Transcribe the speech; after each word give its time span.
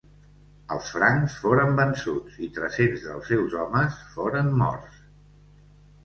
Els 0.75 0.87
francs 0.93 1.33
foren 1.41 1.75
vençuts 1.79 2.39
i 2.47 2.49
tres-cents 2.55 3.03
dels 3.09 3.29
seus 3.33 3.53
homes 3.65 3.99
foren 4.15 4.49
morts. 4.63 5.05